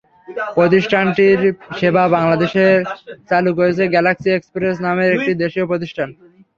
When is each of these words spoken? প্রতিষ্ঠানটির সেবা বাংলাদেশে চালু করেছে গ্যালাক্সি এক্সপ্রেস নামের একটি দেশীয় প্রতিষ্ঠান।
প্রতিষ্ঠানটির 0.55 1.39
সেবা 1.79 2.03
বাংলাদেশে 2.15 2.65
চালু 3.29 3.51
করেছে 3.57 3.83
গ্যালাক্সি 3.87 4.29
এক্সপ্রেস 4.33 4.75
নামের 4.85 5.09
একটি 5.13 5.31
দেশীয় 5.43 5.65
প্রতিষ্ঠান। 5.71 6.09